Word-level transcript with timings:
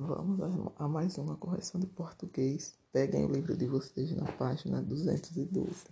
Vamos 0.00 0.38
a 0.76 0.86
mais 0.86 1.18
uma 1.18 1.34
correção 1.34 1.80
de 1.80 1.88
português. 1.88 2.78
Peguem 2.92 3.24
o 3.24 3.32
livro 3.32 3.56
de 3.56 3.66
vocês 3.66 4.14
na 4.14 4.30
página 4.30 4.80
212. 4.80 5.86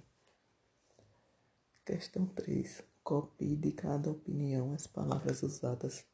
Questão 1.84 2.24
3. 2.26 2.84
Copie 3.02 3.56
de 3.56 3.72
cada 3.72 4.08
opinião 4.08 4.72
as 4.72 4.86
palavras 4.86 5.42
usadas 5.42 6.06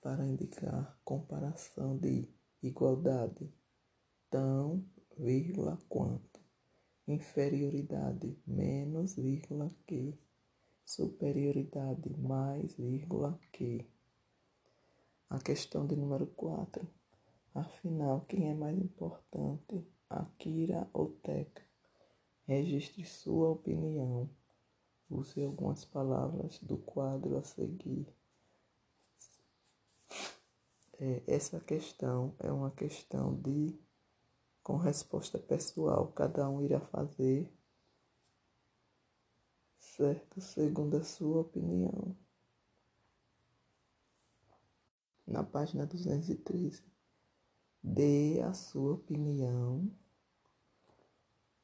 para 0.00 0.24
indicar 0.24 0.96
comparação 1.04 1.98
de 1.98 2.28
igualdade. 2.62 3.52
Tão, 4.30 4.84
vírgula, 5.18 5.76
quanto. 5.88 6.38
Inferioridade, 7.08 8.38
menos, 8.46 9.16
vírgula, 9.16 9.68
que. 9.88 10.16
Superioridade, 10.84 12.16
mais, 12.16 12.74
vírgula, 12.74 13.36
que. 13.50 13.84
A 15.28 15.40
questão 15.40 15.84
de 15.84 15.96
número 15.96 16.28
4 16.28 16.99
Afinal, 17.60 18.22
quem 18.22 18.48
é 18.48 18.54
mais 18.54 18.78
importante, 18.78 19.86
Akira 20.08 20.88
ou 20.94 21.10
Teca? 21.10 21.62
Registre 22.46 23.04
sua 23.04 23.50
opinião. 23.50 24.30
Use 25.10 25.44
algumas 25.44 25.84
palavras 25.84 26.58
do 26.60 26.78
quadro 26.78 27.36
a 27.36 27.42
seguir. 27.42 28.06
É, 30.98 31.22
essa 31.26 31.60
questão 31.60 32.34
é 32.38 32.50
uma 32.50 32.70
questão 32.70 33.34
de 33.34 33.78
com 34.62 34.78
resposta 34.78 35.38
pessoal. 35.38 36.10
Cada 36.12 36.48
um 36.48 36.62
irá 36.62 36.80
fazer 36.80 37.52
certo 39.78 40.40
segundo 40.40 40.96
a 40.96 41.04
sua 41.04 41.42
opinião. 41.42 42.16
Na 45.26 45.44
página 45.44 45.84
213 45.84 46.99
dê 47.82 48.40
a 48.42 48.52
sua 48.52 48.94
opinião 48.94 49.90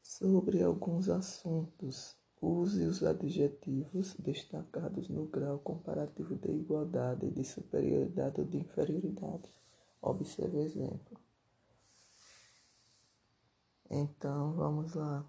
sobre 0.02 0.62
alguns 0.62 1.08
assuntos. 1.08 2.16
Use 2.40 2.84
os 2.84 3.02
adjetivos 3.02 4.14
destacados 4.18 5.08
no 5.08 5.26
grau 5.26 5.58
comparativo 5.58 6.36
de 6.36 6.50
igualdade, 6.52 7.30
de 7.30 7.44
superioridade 7.44 8.40
ou 8.40 8.46
de 8.46 8.58
inferioridade. 8.58 9.50
Observe 10.00 10.60
exemplo. 10.60 11.18
Então, 13.90 14.52
vamos 14.52 14.94
lá. 14.94 15.24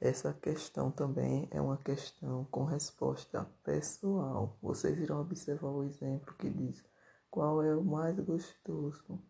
Essa 0.00 0.32
questão 0.32 0.90
também 0.90 1.48
é 1.50 1.60
uma 1.60 1.76
questão 1.76 2.44
com 2.46 2.64
resposta 2.64 3.44
pessoal. 3.62 4.56
Vocês 4.60 4.98
irão 4.98 5.20
observar 5.20 5.70
o 5.70 5.84
exemplo 5.84 6.34
que 6.34 6.50
diz: 6.50 6.84
qual 7.30 7.62
é 7.62 7.74
o 7.74 7.84
mais 7.84 8.18
gostoso? 8.20 9.20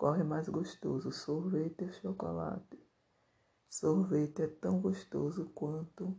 É 0.00 0.22
mais 0.22 0.48
gostoso, 0.48 1.10
sorvete 1.10 1.82
ou 1.84 1.92
chocolate? 1.92 2.78
Sorvete 3.68 4.42
é 4.42 4.46
tão 4.46 4.80
gostoso 4.80 5.50
quanto 5.50 6.16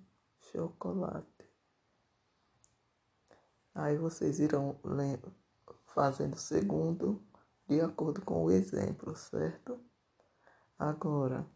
chocolate. 0.51 1.49
Aí 3.73 3.97
vocês 3.97 4.39
irão 4.39 4.77
fazendo 5.85 6.37
segundo 6.37 7.21
de 7.67 7.79
acordo 7.79 8.21
com 8.21 8.43
o 8.43 8.51
exemplo, 8.51 9.15
certo? 9.15 9.79
Agora, 10.77 11.47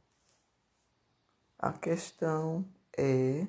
a 1.60 1.74
questão 1.74 2.66
é 2.98 3.48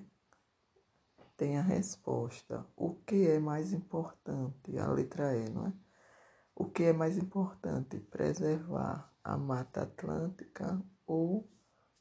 tem 1.36 1.58
a 1.58 1.62
resposta. 1.62 2.66
O 2.76 2.94
que 2.94 3.26
é 3.26 3.38
mais 3.38 3.72
importante? 3.72 4.78
A 4.78 4.90
letra 4.90 5.36
E, 5.36 5.48
não 5.48 5.66
é? 5.66 5.83
O 6.56 6.66
que 6.66 6.84
é 6.84 6.92
mais 6.92 7.18
importante, 7.18 7.98
preservar 7.98 9.12
a 9.24 9.36
Mata 9.36 9.82
Atlântica 9.82 10.80
ou 11.06 11.50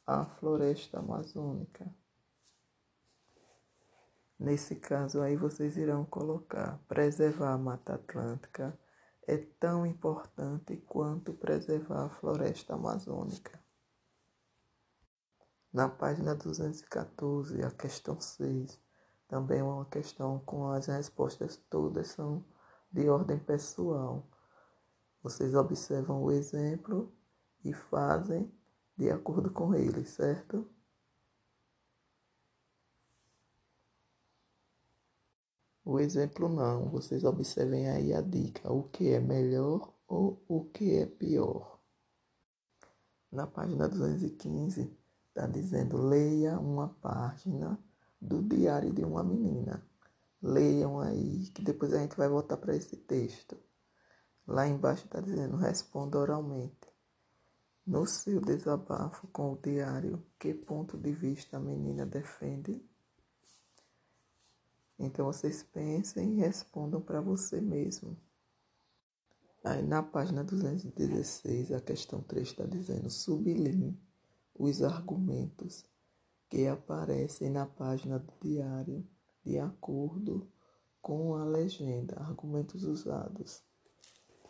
a 0.05 0.25
floresta 0.25 0.99
amazônica? 0.99 1.91
Nesse 4.39 4.75
caso 4.75 5.21
aí 5.21 5.35
vocês 5.35 5.77
irão 5.77 6.05
colocar 6.05 6.77
preservar 6.87 7.53
a 7.53 7.57
Mata 7.57 7.95
Atlântica 7.95 8.77
é 9.25 9.37
tão 9.37 9.85
importante 9.85 10.77
quanto 10.77 11.33
preservar 11.33 12.05
a 12.05 12.09
floresta 12.09 12.75
amazônica. 12.75 13.59
Na 15.71 15.89
página 15.89 16.35
214, 16.35 17.63
a 17.63 17.71
questão 17.71 18.19
6, 18.19 18.79
também 19.27 19.59
é 19.59 19.63
uma 19.63 19.85
questão 19.85 20.39
com 20.39 20.67
as 20.69 20.85
respostas 20.85 21.57
todas 21.69 22.09
são 22.09 22.45
de 22.91 23.09
ordem 23.09 23.39
pessoal. 23.39 24.29
Vocês 25.23 25.55
observam 25.55 26.21
o 26.21 26.31
exemplo 26.31 27.09
e 27.63 27.71
fazem 27.71 28.51
de 28.97 29.09
acordo 29.09 29.49
com 29.49 29.73
ele, 29.73 30.05
certo? 30.05 30.69
O 35.85 35.97
exemplo 35.97 36.49
não, 36.49 36.89
vocês 36.89 37.23
observem 37.23 37.89
aí 37.89 38.13
a 38.13 38.19
dica, 38.19 38.69
o 38.71 38.83
que 38.83 39.09
é 39.09 39.19
melhor 39.21 39.93
ou 40.07 40.43
o 40.45 40.65
que 40.65 40.97
é 40.97 41.05
pior. 41.05 41.79
Na 43.31 43.47
página 43.47 43.87
215 43.87 44.93
está 45.29 45.47
dizendo 45.47 45.97
leia 45.97 46.59
uma 46.59 46.89
página 46.89 47.79
do 48.21 48.41
diário 48.41 48.93
de 48.93 49.05
uma 49.05 49.23
menina. 49.23 49.81
Leiam 50.41 50.99
aí, 50.99 51.47
que 51.51 51.63
depois 51.63 51.93
a 51.93 51.99
gente 51.99 52.17
vai 52.17 52.27
voltar 52.27 52.57
para 52.57 52.75
esse 52.75 52.97
texto. 52.97 53.57
Lá 54.47 54.67
embaixo 54.67 55.05
está 55.05 55.21
dizendo: 55.21 55.55
responda 55.55 56.17
oralmente. 56.17 56.91
No 57.85 58.05
seu 58.05 58.39
desabafo 58.39 59.27
com 59.27 59.53
o 59.53 59.57
diário, 59.57 60.25
que 60.39 60.53
ponto 60.53 60.97
de 60.97 61.11
vista 61.11 61.57
a 61.57 61.59
menina 61.59 62.05
defende? 62.05 62.81
Então 64.97 65.25
vocês 65.25 65.63
pensem 65.63 66.33
e 66.33 66.35
respondam 66.37 67.01
para 67.01 67.19
você 67.19 67.59
mesmo. 67.59 68.17
Aí 69.63 69.81
na 69.81 70.03
página 70.03 70.43
216, 70.43 71.71
a 71.71 71.81
questão 71.81 72.21
3 72.21 72.47
está 72.47 72.65
dizendo: 72.65 73.09
sublinhe 73.09 73.97
os 74.53 74.81
argumentos 74.81 75.85
que 76.49 76.67
aparecem 76.67 77.49
na 77.49 77.65
página 77.65 78.19
do 78.19 78.33
diário 78.41 79.05
de 79.43 79.57
acordo 79.59 80.49
com 81.01 81.35
a 81.35 81.43
legenda, 81.43 82.15
argumentos 82.19 82.83
usados. 82.83 83.63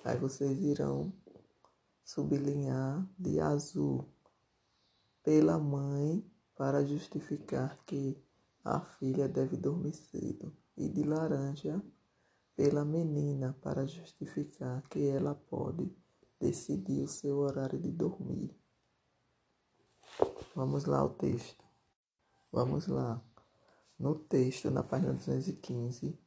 Aí 0.03 0.17
vocês 0.17 0.59
irão 0.61 1.13
sublinhar 2.03 3.07
de 3.17 3.39
azul 3.39 4.05
pela 5.23 5.57
mãe 5.57 6.29
para 6.55 6.85
justificar 6.85 7.77
que 7.85 8.21
a 8.63 8.81
filha 8.81 9.27
deve 9.27 9.55
dormir 9.55 9.93
cedo 9.93 10.55
e 10.75 10.89
de 10.89 11.03
laranja 11.03 11.81
pela 12.55 12.83
menina 12.83 13.57
para 13.61 13.87
justificar 13.87 14.81
que 14.89 15.07
ela 15.07 15.33
pode 15.33 15.89
decidir 16.39 17.01
o 17.01 17.07
seu 17.07 17.37
horário 17.37 17.79
de 17.79 17.91
dormir. 17.91 18.53
Vamos 20.53 20.85
lá 20.85 21.03
o 21.03 21.09
texto. 21.09 21.63
Vamos 22.51 22.87
lá. 22.87 23.23
No 23.97 24.15
texto, 24.15 24.69
na 24.69 24.83
página 24.83 25.13
215, 25.13 26.19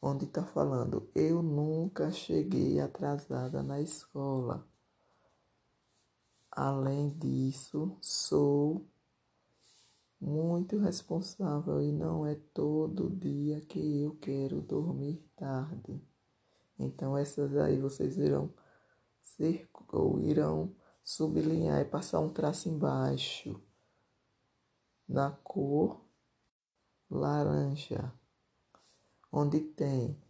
onde 0.00 0.24
está 0.24 0.44
falando: 0.44 1.08
Eu 1.14 1.42
nunca 1.42 2.10
cheguei 2.10 2.80
atrasada 2.80 3.62
na 3.62 3.80
escola. 3.80 4.66
Além 6.50 7.10
disso, 7.10 7.96
sou 8.00 8.84
muito 10.20 10.78
responsável 10.78 11.80
e 11.80 11.92
não 11.92 12.26
é 12.26 12.34
todo 12.52 13.08
dia 13.08 13.60
que 13.60 14.02
eu 14.02 14.16
quero 14.16 14.60
dormir 14.60 15.24
tarde. 15.36 16.02
Então, 16.78 17.16
essas 17.16 17.56
aí 17.56 17.78
vocês 17.78 18.18
irão 18.18 18.52
ou 19.92 20.20
irão 20.20 20.74
sublinhar 21.02 21.80
e 21.80 21.84
passar 21.84 22.20
um 22.20 22.28
traço 22.28 22.68
embaixo 22.68 23.60
na 25.08 25.30
cor 25.30 26.04
laranja 27.10 28.12
onde 29.32 29.60
tem 29.60 30.20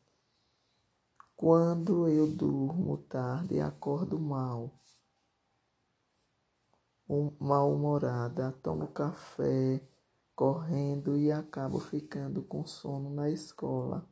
quando 1.41 2.07
eu 2.07 2.27
durmo 2.27 2.99
tarde 2.99 3.61
acordo 3.61 4.21
mal, 4.21 4.79
um, 7.09 7.33
mal-humorada, 7.41 8.53
tomo 8.63 8.89
café 8.89 9.81
correndo 10.37 11.17
e 11.17 11.33
acabo 11.33 11.81
ficando 11.81 12.43
com 12.43 12.67
sono 12.67 13.09
na 13.09 13.31
escola. 13.31 14.07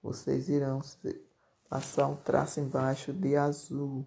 Vocês 0.00 0.48
irão 0.48 0.80
passar 1.68 2.06
um 2.06 2.14
traço 2.14 2.60
embaixo 2.60 3.12
de 3.12 3.34
azul. 3.34 4.06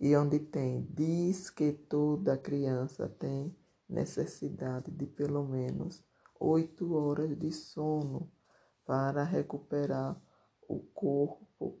E 0.00 0.16
onde 0.16 0.40
tem 0.40 0.84
diz 0.90 1.48
que 1.48 1.72
toda 1.72 2.36
criança 2.36 3.08
tem 3.08 3.56
necessidade 3.88 4.90
de 4.90 5.06
pelo 5.06 5.44
menos 5.44 6.02
oito 6.40 6.92
horas 6.92 7.38
de 7.38 7.52
sono 7.52 8.28
para 8.90 9.22
recuperar 9.22 10.20
o 10.66 10.80
corpo 10.80 11.80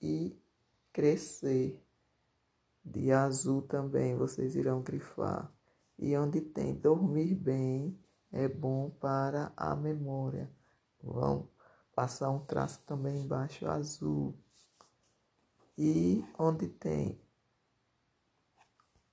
e 0.00 0.40
crescer. 0.92 1.84
De 2.84 3.10
azul 3.10 3.62
também 3.62 4.14
vocês 4.14 4.54
irão 4.54 4.82
grifar. 4.82 5.52
E 5.98 6.16
onde 6.16 6.40
tem 6.40 6.76
dormir 6.76 7.34
bem 7.34 7.98
é 8.30 8.46
bom 8.46 8.88
para 8.88 9.52
a 9.56 9.74
memória. 9.74 10.48
Vão 11.02 11.48
passar 11.92 12.30
um 12.30 12.38
traço 12.38 12.84
também 12.86 13.24
embaixo 13.24 13.66
azul. 13.66 14.38
E 15.76 16.24
onde 16.38 16.68
tem 16.68 17.20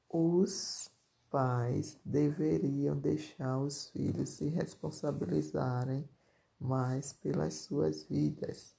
os 0.07 0.92
pais 1.31 2.00
deveriam 2.06 2.96
deixar 2.96 3.57
os 3.57 3.89
filhos 3.89 4.30
se 4.30 4.48
responsabilizarem 4.48 6.07
mais 6.59 7.13
pelas 7.13 7.55
suas 7.55 8.03
vidas. 8.03 8.75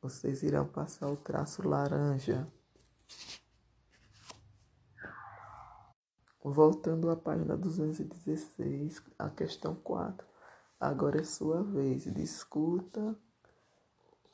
Vocês 0.00 0.42
irão 0.42 0.66
passar 0.66 1.10
o 1.10 1.16
traço 1.16 1.66
laranja. 1.66 2.46
Voltando 6.42 7.10
à 7.10 7.16
página 7.16 7.56
216, 7.56 9.02
a 9.18 9.28
questão 9.28 9.74
4. 9.74 10.26
Agora 10.78 11.20
é 11.20 11.24
sua 11.24 11.62
vez. 11.64 12.04
Discuta 12.04 13.18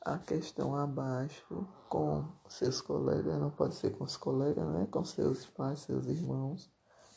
a 0.04 0.18
questão 0.18 0.76
abaixo 0.76 1.66
com 1.88 2.28
seus 2.46 2.82
colegas, 2.82 3.40
não 3.40 3.50
pode 3.50 3.74
ser 3.74 3.96
com 3.96 4.04
os 4.04 4.18
colegas, 4.18 4.68
né? 4.68 4.86
com 4.90 5.02
seus 5.02 5.46
pais, 5.46 5.80
seus 5.80 6.06
irmãos, 6.06 6.70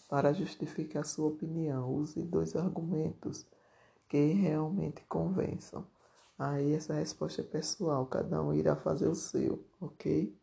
para 0.08 0.32
justificar 0.32 1.06
sua 1.06 1.28
opinião. 1.28 1.94
Use 1.94 2.22
dois 2.24 2.56
argumentos 2.56 3.46
que 4.08 4.34
realmente 4.34 5.04
convençam. 5.06 5.86
Aí 6.38 6.74
essa 6.74 6.94
resposta 6.94 7.42
é 7.42 7.44
pessoal, 7.44 8.06
cada 8.06 8.42
um 8.42 8.54
irá 8.54 8.76
fazer 8.76 9.08
o 9.08 9.16
seu, 9.16 9.66
ok? 9.82 10.38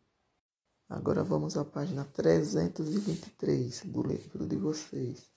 Agora 0.89 1.23
vamos 1.23 1.57
à 1.57 1.65
página 1.65 2.05
323 2.05 3.85
do 3.85 4.03
livro 4.03 4.45
de 4.45 4.55
vocês. 4.55 5.31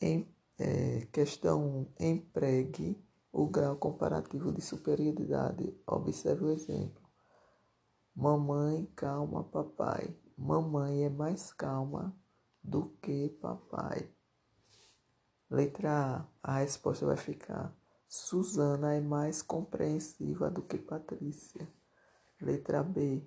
Em 0.00 0.26
é, 0.58 1.06
questão 1.12 1.86
1, 2.00 2.04
empregue 2.06 2.98
o 3.30 3.46
grau 3.46 3.76
comparativo 3.76 4.50
de 4.50 4.62
superioridade. 4.62 5.78
Observe 5.86 6.44
o 6.46 6.50
exemplo. 6.50 7.02
Mamãe, 8.14 8.90
calma, 8.96 9.44
papai. 9.44 10.16
Mamãe 10.36 11.04
é 11.04 11.10
mais 11.10 11.52
calma 11.52 12.18
do 12.62 12.88
que 13.02 13.28
papai. 13.28 14.10
Letra 15.48 16.26
A, 16.42 16.54
a 16.54 16.58
resposta 16.58 17.06
vai 17.06 17.16
ficar: 17.16 17.72
Susana 18.08 18.94
é 18.94 19.00
mais 19.00 19.42
compreensiva 19.42 20.50
do 20.50 20.62
que 20.62 20.76
Patrícia. 20.76 21.68
Letra 22.40 22.82
B, 22.82 23.26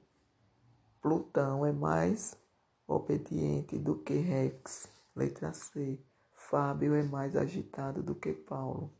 Plutão 1.01 1.65
é 1.65 1.71
mais 1.71 2.37
obediente 2.85 3.77
do 3.77 4.03
que 4.03 4.15
Rex. 4.15 4.89
Letra 5.15 5.53
C, 5.53 6.03
Fábio 6.33 6.93
é 6.93 7.03
mais 7.03 7.37
agitado 7.37 8.03
do 8.03 8.13
que 8.13 8.33
Paulo. 8.33 8.93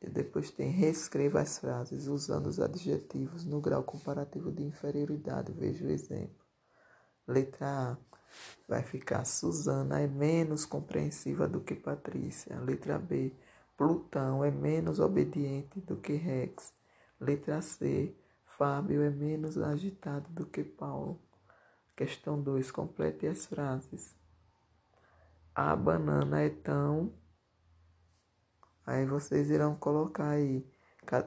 E 0.00 0.08
depois 0.08 0.52
tem 0.52 0.70
reescreva 0.70 1.40
as 1.40 1.58
frases 1.58 2.06
usando 2.06 2.46
os 2.46 2.60
adjetivos 2.60 3.44
no 3.44 3.60
grau 3.60 3.82
comparativo 3.82 4.52
de 4.52 4.62
inferioridade. 4.62 5.50
Veja 5.52 5.84
o 5.84 5.90
exemplo. 5.90 6.44
Letra 7.26 7.92
A 7.92 7.96
vai 8.68 8.82
ficar 8.82 9.24
Susana 9.24 10.00
é 10.00 10.06
menos 10.06 10.64
compreensiva 10.64 11.46
do 11.46 11.60
que 11.60 11.74
Patrícia. 11.74 12.58
Letra 12.60 12.98
B, 12.98 13.32
Plutão 13.76 14.44
é 14.44 14.50
menos 14.50 15.00
obediente 15.00 15.80
do 15.80 15.96
que 15.96 16.14
Rex. 16.14 16.72
Letra 17.20 17.60
C, 17.60 18.14
Fábio 18.44 19.02
é 19.02 19.10
menos 19.10 19.58
agitado 19.58 20.28
do 20.30 20.46
que 20.46 20.62
Paulo. 20.62 21.20
Questão 21.96 22.40
2, 22.40 22.70
complete 22.70 23.26
as 23.26 23.46
frases. 23.46 24.16
A 25.54 25.74
banana 25.76 26.40
é 26.40 26.50
tão. 26.50 27.12
Aí 28.86 29.06
vocês 29.06 29.50
irão 29.50 29.74
colocar 29.76 30.30
aí. 30.30 30.68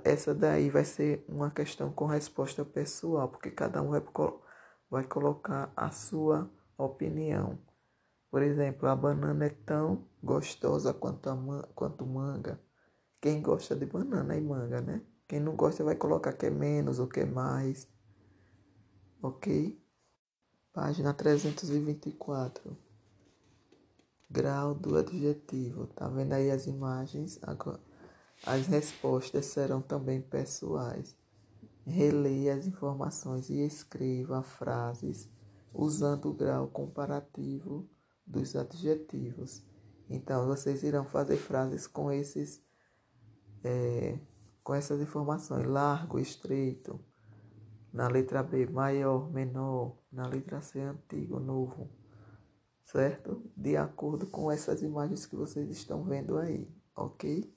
Essa 0.03 0.33
daí 0.33 0.69
vai 0.69 0.83
ser 0.83 1.23
uma 1.27 1.51
questão 1.51 1.91
com 1.91 2.05
resposta 2.05 2.65
pessoal, 2.65 3.29
porque 3.29 3.51
cada 3.51 3.81
um 3.81 3.89
vai, 3.91 4.03
vai 4.89 5.03
colocar 5.03 5.71
a 5.75 5.91
sua 5.91 6.49
opinião. 6.77 7.57
Por 8.29 8.41
exemplo, 8.41 8.87
a 8.87 8.95
banana 8.95 9.45
é 9.45 9.49
tão 9.49 10.05
gostosa 10.21 10.93
quanto, 10.93 11.29
a 11.29 11.67
quanto 11.73 12.05
manga. 12.05 12.59
Quem 13.21 13.41
gosta 13.41 13.75
de 13.75 13.85
banana 13.85 14.35
e 14.35 14.41
manga, 14.41 14.81
né? 14.81 15.01
Quem 15.27 15.39
não 15.39 15.55
gosta 15.55 15.83
vai 15.83 15.95
colocar 15.95 16.33
que 16.33 16.45
é 16.45 16.49
menos 16.49 16.99
ou 16.99 17.07
que 17.07 17.21
é 17.21 17.25
mais. 17.25 17.87
Ok? 19.21 19.81
Página 20.71 21.13
324. 21.13 22.77
Grau 24.29 24.75
do 24.75 24.97
adjetivo. 24.97 25.87
Tá 25.87 26.07
vendo 26.07 26.33
aí 26.33 26.51
as 26.51 26.67
imagens? 26.67 27.39
Agora, 27.41 27.79
as 28.45 28.67
respostas 28.67 29.47
serão 29.47 29.81
também 29.81 30.21
pessoais. 30.21 31.17
Releia 31.85 32.55
as 32.55 32.67
informações 32.67 33.49
e 33.49 33.65
escreva 33.65 34.43
frases 34.43 35.29
usando 35.77 36.25
o 36.25 36.33
grau 36.33 36.67
comparativo 36.67 37.87
dos 38.25 38.55
adjetivos. 38.55 39.63
Então, 40.09 40.47
vocês 40.47 40.81
irão 40.83 41.05
fazer 41.05 41.37
frases 41.37 41.85
com 41.85 42.11
esses 42.11 42.65
é, 43.63 44.19
com 44.63 44.73
essas 44.73 44.99
informações: 44.99 45.65
largo, 45.65 46.19
estreito. 46.19 46.99
Na 47.93 48.07
letra 48.07 48.43
B, 48.43 48.65
maior, 48.67 49.31
menor. 49.31 49.97
Na 50.11 50.27
letra 50.27 50.61
C, 50.61 50.81
antigo, 50.81 51.39
novo. 51.39 51.89
Certo? 52.83 53.43
De 53.55 53.77
acordo 53.77 54.27
com 54.27 54.51
essas 54.51 54.81
imagens 54.81 55.25
que 55.25 55.35
vocês 55.35 55.69
estão 55.69 56.03
vendo 56.03 56.37
aí, 56.37 56.69
ok? 56.95 57.53